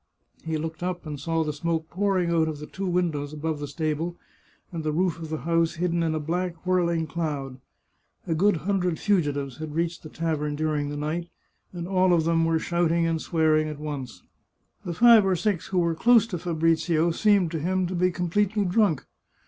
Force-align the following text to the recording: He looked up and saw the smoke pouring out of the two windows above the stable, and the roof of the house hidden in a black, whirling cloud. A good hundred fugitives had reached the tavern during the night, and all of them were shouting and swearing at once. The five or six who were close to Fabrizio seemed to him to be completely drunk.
He 0.43 0.57
looked 0.57 0.81
up 0.81 1.05
and 1.05 1.19
saw 1.19 1.43
the 1.43 1.53
smoke 1.53 1.87
pouring 1.91 2.31
out 2.31 2.47
of 2.47 2.57
the 2.57 2.65
two 2.65 2.87
windows 2.87 3.33
above 3.33 3.59
the 3.59 3.67
stable, 3.67 4.17
and 4.71 4.83
the 4.83 4.91
roof 4.91 5.19
of 5.19 5.29
the 5.29 5.41
house 5.41 5.75
hidden 5.75 6.01
in 6.01 6.15
a 6.15 6.19
black, 6.19 6.65
whirling 6.65 7.05
cloud. 7.05 7.59
A 8.25 8.33
good 8.33 8.57
hundred 8.65 8.97
fugitives 8.97 9.57
had 9.57 9.75
reached 9.75 10.01
the 10.01 10.09
tavern 10.09 10.55
during 10.55 10.89
the 10.89 10.97
night, 10.97 11.29
and 11.71 11.87
all 11.87 12.13
of 12.13 12.23
them 12.23 12.45
were 12.45 12.57
shouting 12.57 13.05
and 13.05 13.21
swearing 13.21 13.67
at 13.69 13.77
once. 13.77 14.23
The 14.85 14.95
five 14.95 15.23
or 15.23 15.35
six 15.35 15.67
who 15.67 15.77
were 15.77 15.93
close 15.93 16.25
to 16.29 16.39
Fabrizio 16.39 17.11
seemed 17.11 17.51
to 17.51 17.59
him 17.59 17.85
to 17.85 17.93
be 17.93 18.09
completely 18.09 18.65
drunk. 18.65 19.05